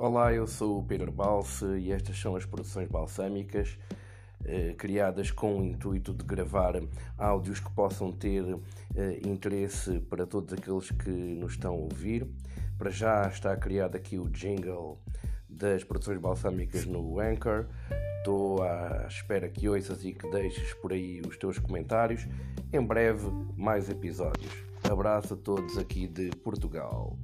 [0.00, 3.76] Olá, eu sou o Pedro Balse e estas são as produções balsâmicas
[4.44, 6.80] eh, criadas com o intuito de gravar
[7.18, 8.44] áudios que possam ter
[8.94, 12.28] eh, interesse para todos aqueles que nos estão a ouvir.
[12.78, 15.00] Para já está criado aqui o jingle
[15.48, 17.66] das produções balsâmicas no Anchor.
[18.18, 22.24] Estou à espera que ouças e que deixes por aí os teus comentários.
[22.72, 24.52] Em breve, mais episódios.
[24.88, 27.18] Abraço a todos aqui de Portugal.